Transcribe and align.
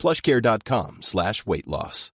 plushcare.com 0.00 1.02
slash 1.02 1.46
weight 1.46 1.68
loss. 1.68 2.10